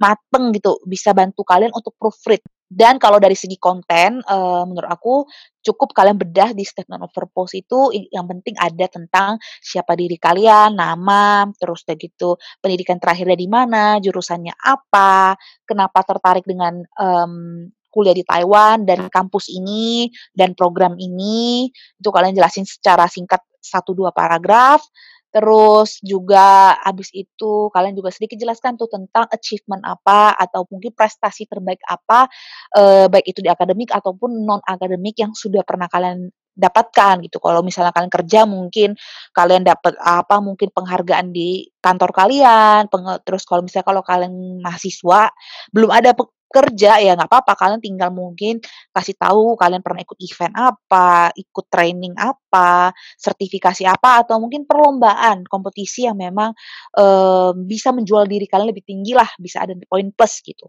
[0.00, 2.40] mateng gitu, bisa bantu kalian untuk proofread.
[2.68, 5.24] Dan kalau dari segi konten, uh, menurut aku
[5.64, 10.76] cukup kalian bedah di statement of purpose itu yang penting ada tentang siapa diri kalian,
[10.76, 18.14] nama, terus udah gitu pendidikan terakhirnya di mana, jurusannya apa, kenapa tertarik dengan um, kuliah
[18.14, 24.14] di Taiwan dan kampus ini dan program ini itu kalian jelasin secara singkat satu dua
[24.14, 24.86] paragraf
[25.28, 31.44] Terus juga habis itu kalian juga sedikit jelaskan tuh tentang achievement apa atau mungkin prestasi
[31.44, 32.32] terbaik apa,
[32.72, 37.38] eh, baik itu di akademik ataupun non akademik yang sudah pernah kalian dapatkan gitu.
[37.38, 38.96] Kalau misalnya kalian kerja mungkin
[39.36, 42.88] kalian dapat apa, mungkin penghargaan di kantor kalian,
[43.22, 45.30] terus kalau misalnya kalau kalian mahasiswa
[45.70, 46.16] belum ada
[46.48, 48.58] kerja ya nggak apa-apa kalian tinggal mungkin
[48.90, 55.44] kasih tahu kalian pernah ikut event apa, ikut training apa, sertifikasi apa atau mungkin perlombaan
[55.46, 56.56] kompetisi yang memang
[56.96, 60.66] uh, bisa menjual diri kalian lebih tinggi lah, bisa ada poin plus gitu.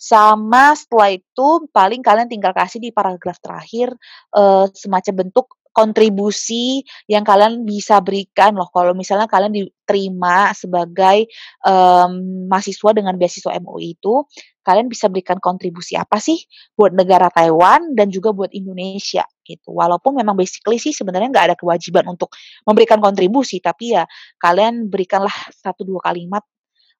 [0.00, 3.92] Sama setelah itu paling kalian tinggal kasih di paragraf terakhir
[4.32, 11.30] uh, semacam bentuk kontribusi yang kalian bisa berikan loh kalau misalnya kalian diterima sebagai
[11.62, 14.26] um, mahasiswa dengan beasiswa MUI itu
[14.66, 16.36] kalian bisa berikan kontribusi apa sih
[16.74, 19.72] buat negara Taiwan dan juga buat Indonesia gitu.
[19.72, 22.34] Walaupun memang basically sih sebenarnya nggak ada kewajiban untuk
[22.68, 24.04] memberikan kontribusi, tapi ya
[24.36, 26.44] kalian berikanlah satu dua kalimat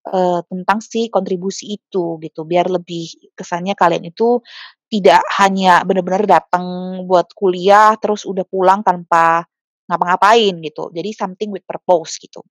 [0.08, 4.40] uh, tentang si kontribusi itu gitu, biar lebih kesannya kalian itu
[4.88, 6.64] tidak hanya benar-benar datang
[7.04, 9.44] buat kuliah terus udah pulang tanpa
[9.88, 10.92] ngapa-ngapain gitu.
[10.92, 12.44] Jadi something with purpose gitu.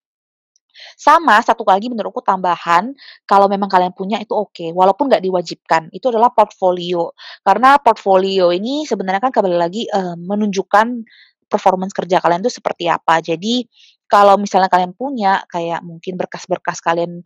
[0.93, 2.93] Sama satu lagi menurutku tambahan,
[3.25, 7.17] kalau memang kalian punya itu oke, walaupun nggak diwajibkan, itu adalah portfolio.
[7.41, 10.87] Karena portfolio ini sebenarnya kan kembali lagi, uh, menunjukkan
[11.49, 13.17] performance kerja kalian itu seperti apa.
[13.25, 13.65] Jadi,
[14.05, 17.25] kalau misalnya kalian punya kayak mungkin berkas-berkas kalian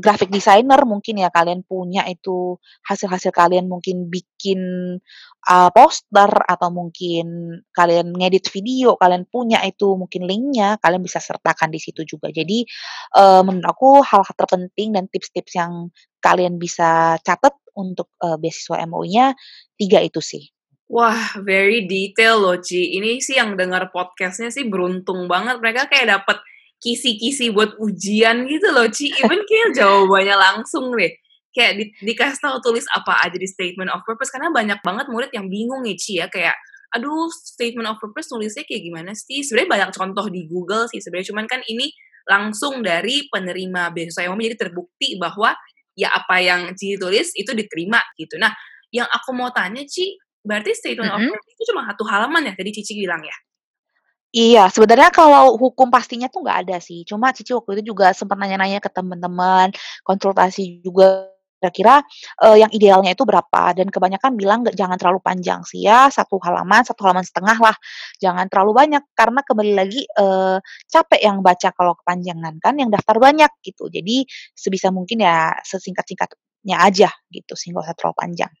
[0.00, 4.60] graphic designer mungkin ya kalian punya itu hasil-hasil kalian mungkin bikin,
[5.46, 11.70] uh, poster atau mungkin kalian ngedit video, kalian punya itu mungkin linknya, kalian bisa sertakan
[11.70, 12.32] di situ juga.
[12.34, 12.66] Jadi,
[13.18, 19.36] uh, menurut aku hal-hal terpenting dan tips-tips yang kalian bisa catat untuk, uh, beasiswa MOE-nya
[19.78, 20.54] 3 itu sih.
[20.84, 23.00] Wah, very detail loh, Ci.
[23.00, 25.56] Ini sih yang dengar podcastnya sih beruntung banget.
[25.58, 26.38] Mereka kayak dapet
[26.84, 29.08] kisi-kisi buat ujian gitu loh, Ci.
[29.16, 31.16] Even kayak jawabannya langsung deh.
[31.56, 35.32] Kayak di, dikasih tahu tulis apa aja di statement of purpose karena banyak banget murid
[35.32, 36.52] yang bingung nih, Ci ya kayak
[36.92, 39.40] aduh statement of purpose nulisnya kayak gimana sih?
[39.40, 41.88] Sebenarnya banyak contoh di Google sih sebenarnya cuman kan ini
[42.28, 45.56] langsung dari penerima beasiswa yang jadi terbukti bahwa
[45.96, 48.36] ya apa yang Ci tulis itu diterima gitu.
[48.36, 48.52] Nah,
[48.92, 51.32] yang aku mau tanya Ci, berarti statement mm -hmm.
[51.32, 53.36] of purpose itu cuma satu halaman ya tadi Cici bilang ya?
[54.34, 57.06] Iya, sebenarnya kalau hukum pastinya tuh nggak ada sih.
[57.06, 59.70] Cuma Cici waktu itu juga sempat nanya-nanya ke teman-teman,
[60.02, 61.30] konsultasi juga
[61.62, 62.02] kira-kira,
[62.42, 66.42] uh, yang idealnya itu berapa, dan kebanyakan bilang nggak jangan terlalu panjang sih ya, satu
[66.42, 67.76] halaman, satu halaman setengah lah,
[68.18, 69.02] jangan terlalu banyak.
[69.14, 70.58] Karena kembali lagi, uh,
[70.90, 73.86] capek yang baca kalau kepanjangan kan, yang daftar banyak gitu.
[73.86, 78.52] Jadi sebisa mungkin ya sesingkat-singkatnya aja gitu sih, nggak usah terlalu panjang.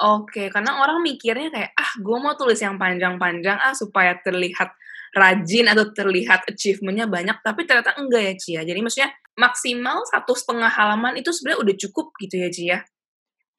[0.00, 4.72] Oke, karena orang mikirnya kayak, "Ah, gue mau tulis yang panjang-panjang ah, supaya terlihat
[5.12, 8.60] rajin atau terlihat achievement-nya banyak." Tapi ternyata enggak ya, Cia.
[8.64, 12.78] Jadi maksudnya maksimal satu setengah halaman itu sebenarnya udah cukup gitu ya, Cia?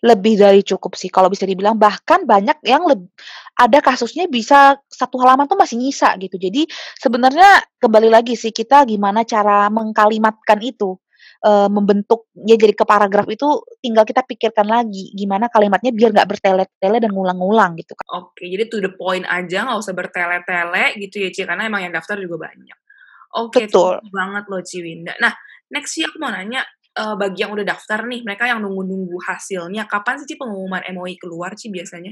[0.01, 3.05] Lebih dari cukup sih kalau bisa dibilang, bahkan banyak yang leb
[3.53, 6.41] ada kasusnya bisa satu halaman tuh masih nyisa gitu.
[6.41, 6.65] Jadi
[6.97, 10.97] sebenarnya kembali lagi sih kita gimana cara mengkalimatkan itu
[11.41, 16.97] uh, membentuknya jadi ke paragraf itu tinggal kita pikirkan lagi gimana kalimatnya biar nggak bertele-tele
[17.01, 18.05] dan ngulang-ngulang gitu kan.
[18.21, 21.93] Oke, jadi to the point aja nggak usah bertele-tele gitu ya Ci, karena emang yang
[21.93, 22.77] daftar juga banyak.
[23.31, 24.03] Oke, Betul.
[24.11, 25.15] banget loh Ci Winda.
[25.17, 25.31] Nah,
[25.71, 26.67] next sih aku mau nanya,
[26.99, 31.15] uh, bagi yang udah daftar nih, mereka yang nunggu-nunggu hasilnya, kapan sih Ci pengumuman MOI
[31.15, 32.11] keluar Ci biasanya?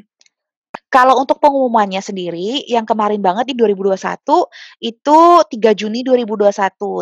[0.89, 4.49] Kalau untuk pengumumannya sendiri, yang kemarin banget di 2021,
[4.82, 6.49] itu 3 Juni 2021.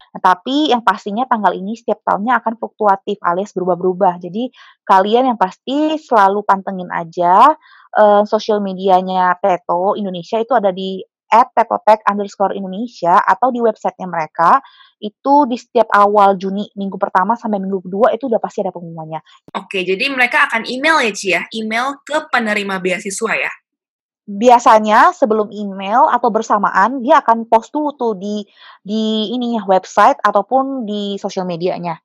[0.03, 4.19] Nah, tapi yang pastinya tanggal ini setiap tahunnya akan fluktuatif alias berubah-berubah.
[4.19, 4.51] Jadi
[4.83, 7.55] kalian yang pasti selalu pantengin aja
[7.95, 10.99] uh, sosial medianya Teto Indonesia itu ada di
[11.31, 14.63] @tetotek underscore Indonesia atau di websitenya mereka
[14.99, 19.19] itu di setiap awal Juni minggu pertama sampai minggu kedua itu udah pasti ada pengumumannya.
[19.55, 23.51] Oke, jadi mereka akan email ya Ci ya, email ke penerima beasiswa ya?
[24.27, 28.43] Biasanya sebelum email atau bersamaan dia akan post dulu tuh di
[28.83, 31.95] di ini website ataupun di sosial medianya.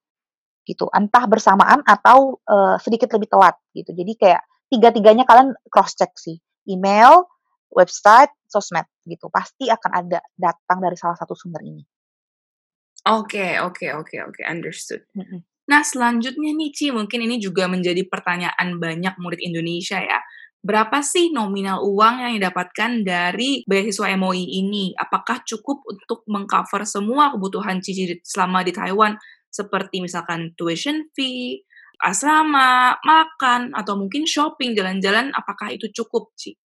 [0.62, 0.86] Gitu.
[0.94, 3.90] Entah bersamaan atau uh, sedikit lebih telat gitu.
[3.90, 6.38] Jadi kayak tiga-tiganya kalian cross check sih.
[6.70, 7.26] Email
[7.74, 9.26] website sosmed gitu.
[9.26, 11.82] Pasti akan ada datang dari salah satu sumber ini.
[13.02, 14.38] Oke okay, oke okay, oke okay, oke.
[14.38, 14.44] Okay.
[14.46, 15.02] understood.
[15.18, 15.40] Mm -hmm.
[15.66, 20.22] nah selanjutnya nih Ci mungkin ini juga menjadi pertanyaan banyak murid Indonesia ya
[20.62, 24.94] berapa sih nominal uang yang didapatkan dari beasiswa MOI ini?
[24.94, 29.18] Apakah cukup untuk mengcover semua kebutuhan Cici selama di Taiwan
[29.50, 31.66] seperti misalkan tuition fee,
[32.00, 36.61] asrama, makan, atau mungkin shopping, jalan-jalan, apakah itu cukup, Ci?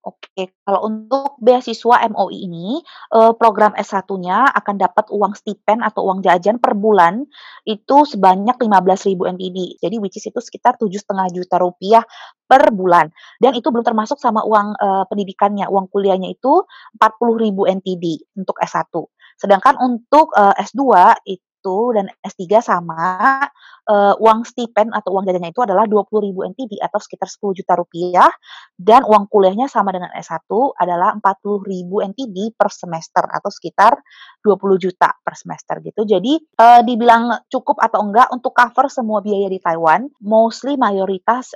[0.00, 2.80] Oke, kalau untuk beasiswa MOI ini,
[3.12, 7.28] uh, program S1-nya akan dapat uang stipen atau uang jajan per bulan
[7.68, 9.76] itu sebanyak 15.000 NTD.
[9.76, 12.00] Jadi which is itu sekitar tujuh setengah juta rupiah
[12.48, 13.12] per bulan.
[13.44, 16.64] Dan itu belum termasuk sama uang uh, pendidikannya, uang kuliahnya itu
[16.96, 18.88] 40.000 NTD untuk S1.
[19.36, 20.80] Sedangkan untuk uh, S2
[21.28, 23.44] itu itu dan S3 sama,
[23.84, 28.32] uh, uang stipen atau uang jajannya itu adalah 20.000 NTD atau sekitar 10 juta rupiah,
[28.80, 30.48] dan uang kuliahnya sama dengan S1
[30.80, 33.92] adalah 40.000 NTD per semester atau sekitar
[34.40, 36.08] 20 juta per semester gitu.
[36.08, 41.52] Jadi, uh, dibilang cukup atau enggak untuk cover semua biaya di Taiwan, mostly mayoritas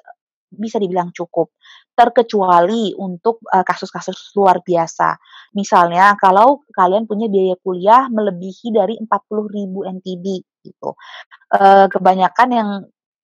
[0.57, 1.55] bisa dibilang cukup
[1.95, 5.15] terkecuali untuk kasus-kasus luar biasa.
[5.55, 10.27] Misalnya kalau kalian punya biaya kuliah melebihi dari 40.000 NTD
[10.65, 10.97] gitu.
[11.53, 12.71] Uh, kebanyakan yang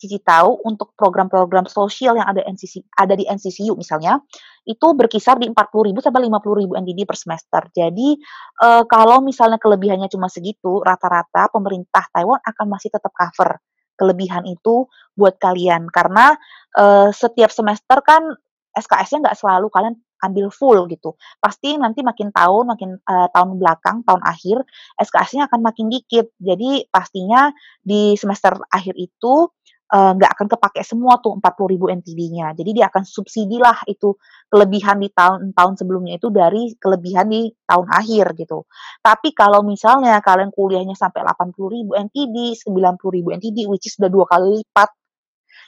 [0.01, 4.17] Cici tahu untuk program-program sosial yang ada NCC ada di NCCU misalnya,
[4.65, 7.63] itu berkisar di 40.000 sampai 50.000 NTD per semester.
[7.69, 8.17] Jadi,
[8.65, 13.61] uh, kalau misalnya kelebihannya cuma segitu, rata-rata pemerintah Taiwan akan masih tetap cover
[14.01, 15.93] kelebihan itu buat kalian.
[15.93, 16.33] Karena,
[16.81, 18.33] uh, setiap semester kan
[18.73, 21.17] SKS-nya nggak selalu kalian ambil full gitu.
[21.41, 24.63] Pasti nanti makin tahun, makin uh, tahun belakang, tahun akhir,
[25.01, 26.33] SKS-nya akan makin dikit.
[26.37, 29.49] Jadi pastinya di semester akhir itu
[29.91, 32.47] uh, nggak akan kepake semua tuh 40.000 NTD-nya.
[32.55, 34.15] Jadi dia akan subsidi lah itu
[34.47, 38.65] kelebihan di tahun-tahun sebelumnya itu dari kelebihan di tahun akhir gitu.
[39.03, 44.63] Tapi kalau misalnya kalian kuliahnya sampai 80.000 NTD, 90.000 NTD, which is udah dua kali
[44.63, 44.91] lipat,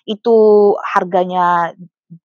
[0.06, 0.36] itu
[0.82, 1.70] harganya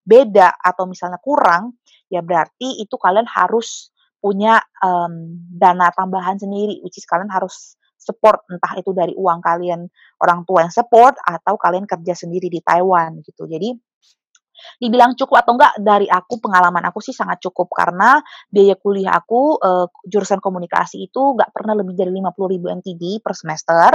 [0.04, 1.78] beda atau misalnya kurang,
[2.10, 8.46] ya berarti itu kalian harus punya um, dana tambahan sendiri, which is kalian harus support
[8.48, 9.90] entah itu dari uang kalian
[10.22, 13.50] orang tua yang support atau kalian kerja sendiri di Taiwan gitu.
[13.50, 13.74] Jadi
[14.82, 18.18] dibilang cukup atau enggak dari aku pengalaman aku sih sangat cukup karena
[18.50, 23.92] biaya kuliah aku uh, jurusan komunikasi itu enggak pernah lebih dari 50.000 NTD per semester.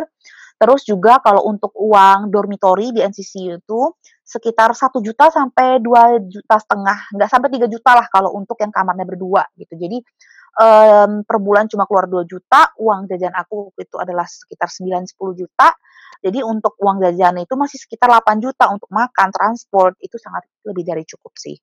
[0.62, 3.80] Terus juga kalau untuk uang dormitory di NCC itu
[4.22, 8.70] sekitar satu juta sampai dua juta setengah, nggak sampai tiga juta lah kalau untuk yang
[8.70, 9.74] kamarnya berdua gitu.
[9.74, 9.98] Jadi
[10.58, 15.68] um, per bulan cuma keluar 2 juta, uang jajan aku itu adalah sekitar 9-10 juta.
[16.22, 20.86] Jadi untuk uang jajan itu masih sekitar 8 juta untuk makan, transport, itu sangat lebih
[20.86, 21.58] dari cukup sih.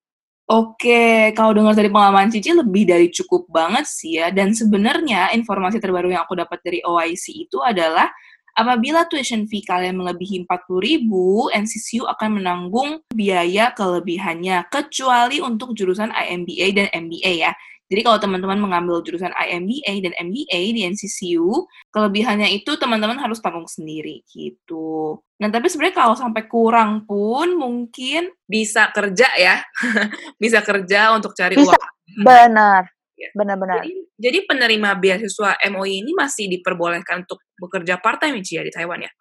[0.50, 4.34] Oke, kalau dengar dari pengalaman Cici lebih dari cukup banget sih ya.
[4.34, 8.10] Dan sebenarnya informasi terbaru yang aku dapat dari OIC itu adalah
[8.58, 11.06] apabila tuition fee kalian melebihi 40.000,
[11.54, 17.54] NCCU akan menanggung biaya kelebihannya kecuali untuk jurusan IMBA dan MBA ya.
[17.90, 23.66] Jadi kalau teman-teman mengambil jurusan IMBA dan MBA di NCCU, kelebihannya itu teman-teman harus tanggung
[23.66, 25.18] sendiri gitu.
[25.42, 29.66] Nah, tapi sebenarnya kalau sampai kurang pun mungkin bisa kerja ya.
[30.44, 31.74] bisa kerja untuk cari bisa.
[31.74, 31.82] uang.
[32.22, 32.94] Benar.
[33.18, 33.30] Ya.
[33.34, 33.82] Benar-benar.
[33.82, 39.12] Jadi, jadi penerima beasiswa MOI ini masih diperbolehkan untuk bekerja part-time ya di Taiwan ya?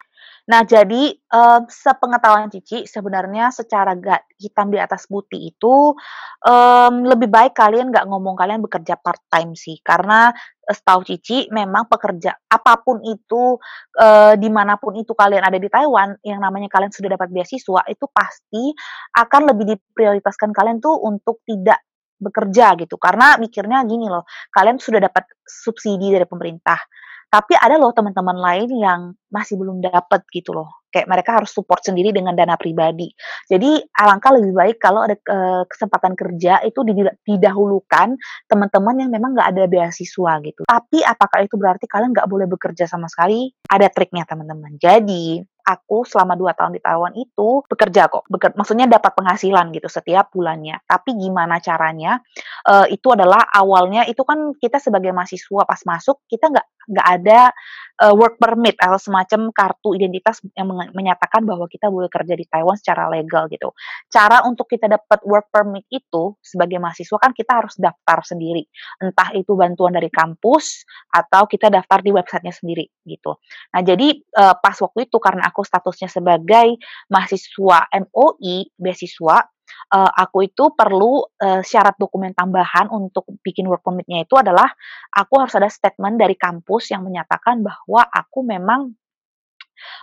[0.49, 5.93] Nah, jadi um, sepengetahuan Cici, sebenarnya secara gak hitam di atas putih itu
[6.41, 11.53] um, lebih baik kalian nggak ngomong kalian bekerja part time sih, karena uh, setahu Cici
[11.53, 13.61] memang pekerja apa pun itu
[14.01, 17.85] uh, di mana pun itu kalian ada di Taiwan, yang namanya kalian sudah dapat beasiswa
[17.85, 18.73] itu pasti
[19.21, 21.77] akan lebih diprioritaskan kalian tuh untuk tidak
[22.17, 26.81] bekerja gitu, karena mikirnya gini loh, kalian sudah dapat subsidi dari pemerintah.
[27.29, 30.81] Tapi ada loh teman-teman lain yang masih belum dapat gitu loh.
[30.89, 33.13] Kayak mereka harus support sendiri dengan dana pribadi.
[33.45, 36.81] Jadi alangkah lebih baik kalau ada uh, kesempatan kerja itu
[37.25, 38.17] didahulukan
[38.49, 40.65] teman-teman yang memang nggak ada beasiswa gitu.
[40.65, 43.53] Tapi apakah itu berarti kalian nggak boleh bekerja sama sekali?
[43.69, 44.81] Ada triknya teman-teman.
[44.81, 48.25] Jadi aku selama dua tahun di Taiwan itu bekerja kok.
[48.25, 50.81] Beker, maksudnya dapat penghasilan gitu setiap bulannya.
[50.89, 52.17] Tapi gimana caranya?
[52.65, 57.41] Uh, itu adalah awalnya itu kan kita sebagai mahasiswa pas masuk kita nggak nggak ada
[58.01, 59.18] uh, work permit atau semacam
[59.51, 63.73] kartu identitas yang menyatakan bahwa kita boleh kerja di Taiwan secara legal gitu.
[64.11, 68.63] Cara untuk kita dapat work permit itu sebagai mahasiswa kan kita harus daftar sendiri.
[69.01, 73.39] Entah itu bantuan dari kampus atau kita daftar di websitenya sendiri gitu.
[73.73, 76.77] Nah jadi uh, pas waktu itu karena aku statusnya sebagai
[77.09, 79.37] mahasiswa MOI beasiswa
[79.93, 84.69] uh, aku itu perlu uh, syarat dokumen tambahan untuk bikin work permit-nya itu adalah
[85.13, 88.93] aku harus ada statement dari kampus yang menyatakan bahwa aku memang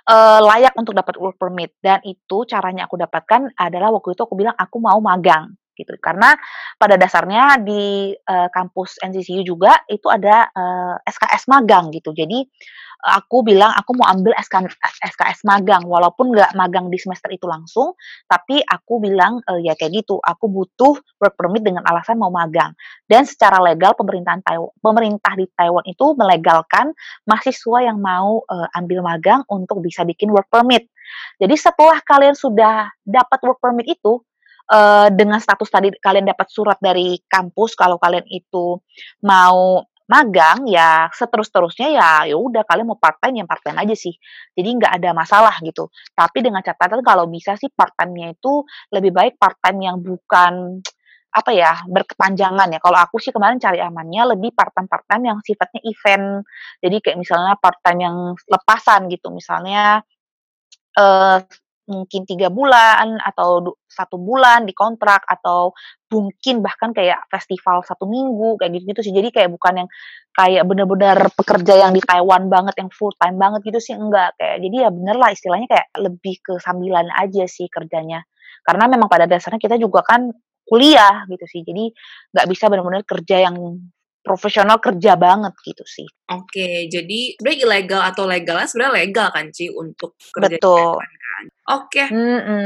[0.08, 1.74] uh, layak untuk dapat work permit.
[1.80, 5.92] Dan itu caranya aku dapatkan adalah waktu itu aku bilang aku mau magang gitu.
[6.00, 6.32] Karena
[6.80, 12.16] pada dasarnya di uh, kampus NCCU juga itu ada uh, SKS magang gitu.
[12.16, 12.48] Jadi
[13.06, 14.72] aku bilang aku mau ambil SK,
[15.04, 15.84] SKS magang.
[15.84, 17.94] Walaupun nggak magang di semester itu langsung
[18.26, 22.72] tapi aku bilang e, ya kayak gitu aku butuh work permit dengan alasan mau magang.
[23.06, 26.90] Dan secara legal pemerintahan Taiwan pemerintah di Taiwan itu melegalkan
[27.28, 30.88] mahasiswa yang mau e, ambil magang untuk bisa bikin work permit.
[31.38, 34.18] Jadi setelah kalian sudah dapat work permit itu
[34.70, 38.80] uh, dengan status tadi kalian dapat surat dari kampus kalau kalian itu
[39.22, 43.94] mau magang ya seterus-terusnya ya ya udah kalian mau part time ya part time aja
[43.98, 44.14] sih.
[44.54, 45.90] Jadi nggak ada masalah gitu.
[46.14, 48.62] Tapi dengan catatan kalau bisa sih part time-nya itu
[48.94, 50.78] lebih baik part time yang bukan
[51.36, 52.78] apa ya berkepanjangan ya.
[52.80, 56.46] Kalau aku sih kemarin cari amannya lebih part time part time yang sifatnya event.
[56.80, 59.28] Jadi kayak misalnya part time yang lepasan gitu.
[59.34, 60.00] Misalnya
[60.96, 61.38] uh,
[61.86, 65.70] mungkin tiga bulan atau satu bulan di kontrak atau
[66.10, 69.88] mungkin bahkan kayak festival satu minggu kayak gitu gitu sih jadi kayak bukan yang
[70.34, 74.62] kayak benar-benar pekerja yang di Taiwan banget yang full time banget gitu sih enggak kayak
[74.66, 78.26] jadi ya bener lah istilahnya kayak lebih ke sambilan aja sih kerjanya
[78.66, 80.30] karena memang pada dasarnya kita juga kan
[80.66, 81.94] kuliah gitu sih jadi
[82.34, 83.78] nggak bisa benar-benar kerja yang
[84.26, 86.08] profesional kerja banget gitu sih.
[86.34, 90.74] Oke, jadi sebenarnya ilegal atau legalnya sebenarnya legal kan Ci untuk kerja Betul.
[90.74, 91.44] Di Taiwan, kan.
[91.76, 92.08] Oke, okay.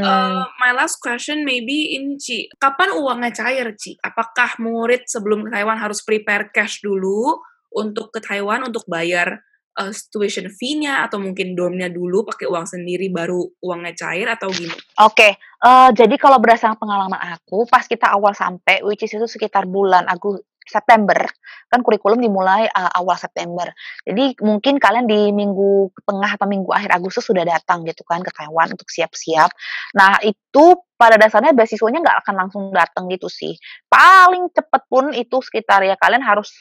[0.06, 3.98] uh, my last question maybe ini Ci, kapan uangnya cair Ci?
[3.98, 7.42] Apakah murid sebelum ke Taiwan harus prepare cash dulu
[7.74, 9.42] untuk ke Taiwan untuk bayar
[9.80, 14.78] uh, tuition fee-nya atau mungkin dormnya dulu pakai uang sendiri baru uangnya cair atau gimana?
[15.02, 15.32] Oke, okay.
[15.66, 20.06] uh, jadi kalau berdasarkan pengalaman aku, pas kita awal sampai, which is itu sekitar bulan
[20.06, 21.16] Agustus September.
[21.70, 23.70] Kan kurikulum dimulai uh, awal September.
[24.02, 28.30] Jadi mungkin kalian di minggu tengah atau minggu akhir Agustus sudah datang gitu kan ke
[28.34, 29.50] Taiwan untuk siap-siap.
[29.94, 30.64] Nah itu
[30.98, 33.56] pada dasarnya beasiswanya nggak akan langsung datang gitu sih.
[33.88, 36.52] Paling cepet pun itu sekitar ya kalian harus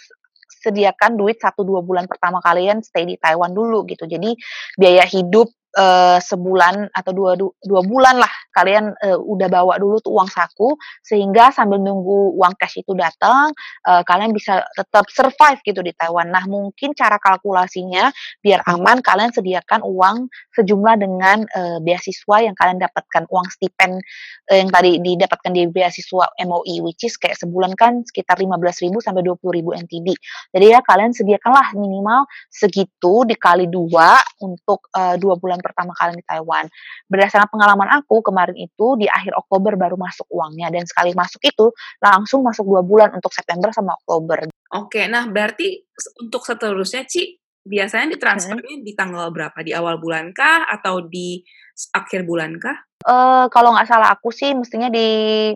[0.59, 4.03] sediakan duit satu dua bulan pertama kalian stay di Taiwan dulu gitu.
[4.05, 4.35] Jadi
[4.75, 5.47] biaya hidup
[5.77, 10.75] uh, sebulan atau dua, dua bulan lah kalian uh, udah bawa dulu tuh uang saku
[10.99, 13.55] sehingga sambil nunggu uang cash itu datang
[13.87, 16.27] uh, kalian bisa tetap survive gitu di Taiwan.
[16.27, 18.11] Nah mungkin cara kalkulasinya
[18.43, 20.27] biar aman kalian sediakan uang
[20.59, 24.03] sejumlah dengan uh, beasiswa yang kalian dapatkan uang stipend
[24.51, 29.23] uh, yang tadi didapatkan di beasiswa MOE which is kayak sebulan kan sekitar 15.000 sampai
[29.23, 30.07] 20.000 NTD.
[30.51, 36.25] Jadi ya kalian sediakanlah minimal segitu dikali dua untuk uh, dua bulan pertama kali di
[36.25, 36.65] Taiwan.
[37.07, 41.73] Berdasarkan pengalaman aku kemarin itu di akhir Oktober baru masuk uangnya dan sekali masuk itu
[41.99, 44.49] langsung masuk dua bulan untuk September sama Oktober.
[44.77, 45.81] Oke, nah berarti
[46.21, 48.85] untuk seterusnya Ci biasanya ditransfernya hmm.
[48.85, 49.57] di tanggal berapa?
[49.61, 51.43] Di awal bulan kah atau di
[51.93, 52.77] akhir bulan kah?
[53.05, 55.51] Uh, kalau nggak salah aku sih mestinya di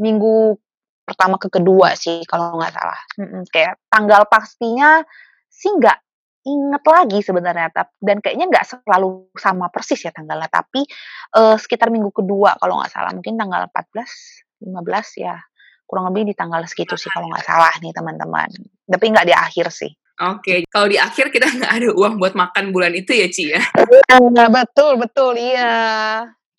[0.00, 0.56] minggu
[1.04, 3.00] pertama ke kedua sih kalau nggak salah.
[3.18, 5.02] Hmm, kayak tanggal pastinya
[5.50, 6.09] sih nggak
[6.40, 7.68] inget lagi sebenarnya
[8.00, 10.88] dan kayaknya nggak selalu sama persis ya tanggalnya tapi
[11.36, 15.36] uh, sekitar minggu kedua kalau nggak salah mungkin tanggal 14 15 ya
[15.84, 18.48] kurang lebih di tanggal segitu sih kalau nggak salah nih teman-teman
[18.88, 20.68] tapi nggak di akhir sih Oke, okay.
[20.68, 23.62] kalau di akhir kita nggak ada uang buat makan bulan itu ya Ci ya?
[23.88, 25.72] Iya, betul, betul, iya.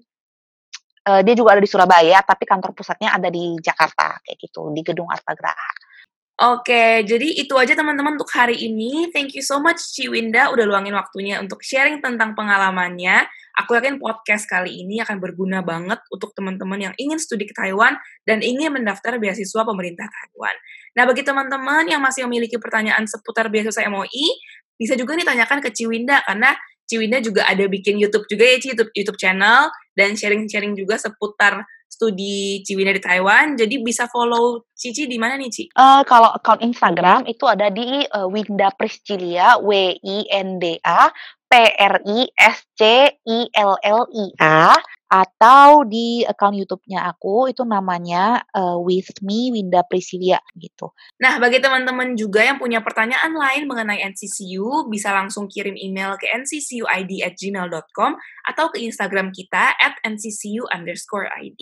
[1.08, 4.84] uh, dia juga ada di Surabaya, tapi kantor pusatnya ada di Jakarta kayak gitu di
[4.84, 5.96] Gedung Artagraha.
[6.36, 9.08] Oke, jadi itu aja teman-teman untuk hari ini.
[9.08, 13.24] Thank you so much Ciwinda udah luangin waktunya untuk sharing tentang pengalamannya.
[13.64, 17.96] Aku yakin podcast kali ini akan berguna banget untuk teman-teman yang ingin studi ke Taiwan
[18.28, 20.52] dan ingin mendaftar beasiswa pemerintah Taiwan.
[20.92, 24.36] Nah, bagi teman-teman yang masih memiliki pertanyaan seputar beasiswa MOI,
[24.76, 26.52] bisa juga nih tanyakan ke Ciwinda karena
[26.86, 29.68] Ciwinda juga ada bikin YouTube juga ya, Ci, YouTube, YouTube channel
[29.98, 33.56] dan sharing-sharing juga seputar studi Ciwinda di Taiwan.
[33.58, 35.64] Jadi bisa follow Cici di mana nih, Ci?
[35.74, 41.08] Uh, kalau account Instagram itu ada di uh, Winda Priscilia, W I N D A
[41.46, 44.76] P R I S C I L L I A
[45.06, 50.90] atau di account YouTube-nya aku itu namanya uh, With Me Winda Priscilia gitu.
[51.22, 56.26] Nah, bagi teman-teman juga yang punya pertanyaan lain mengenai NCCU, bisa langsung kirim email ke
[56.34, 58.12] nccuid@gmail.com
[58.50, 61.60] atau ke Instagram kita at nccu id.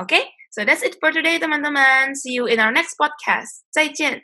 [0.00, 0.24] Oke, okay?
[0.50, 2.18] so that's it for today teman-teman.
[2.18, 3.62] See you in our next podcast.
[3.70, 4.22] 再见。